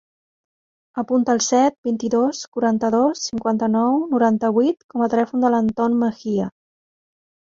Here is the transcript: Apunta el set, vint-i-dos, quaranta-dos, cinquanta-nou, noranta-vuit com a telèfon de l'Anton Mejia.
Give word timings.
Apunta 1.01 1.33
el 1.39 1.41
set, 1.47 1.75
vint-i-dos, 1.89 2.39
quaranta-dos, 2.55 3.21
cinquanta-nou, 3.29 3.99
noranta-vuit 4.13 4.87
com 4.95 5.03
a 5.03 5.09
telèfon 5.15 5.45
de 5.47 5.51
l'Anton 5.57 5.99
Mejia. 6.05 6.49